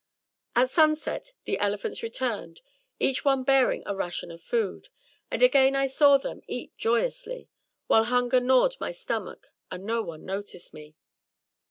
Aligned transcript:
At 0.55 0.71
sunset 0.71 1.31
the 1.45 1.59
elephants 1.59 2.01
returned, 2.01 2.61
each 2.99 3.23
one 3.23 3.43
bearing 3.43 3.83
a 3.85 3.95
ration 3.95 4.31
of 4.31 4.41
food; 4.41 4.87
and 5.29 5.43
again 5.43 5.75
I 5.75 5.85
saw 5.85 6.17
them 6.17 6.41
eat 6.47 6.75
joyously, 6.75 7.49
while 7.85 8.05
hunger 8.05 8.39
gnawed 8.39 8.77
my 8.79 8.89
stomach 8.89 9.53
and 9.69 9.85
no 9.85 10.01
one 10.01 10.25
noticed 10.25 10.73
me. 10.73 10.95